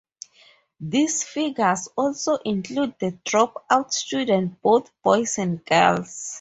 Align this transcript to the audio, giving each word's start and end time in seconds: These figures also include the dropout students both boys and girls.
These 0.79 1.21
figures 1.21 1.87
also 1.95 2.37
include 2.37 2.95
the 2.97 3.19
dropout 3.23 3.91
students 3.93 4.55
both 4.63 4.89
boys 5.03 5.37
and 5.37 5.63
girls. 5.63 6.29